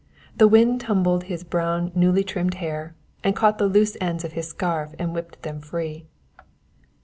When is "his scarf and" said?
4.33-5.13